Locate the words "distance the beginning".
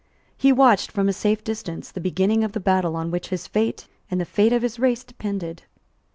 1.43-2.43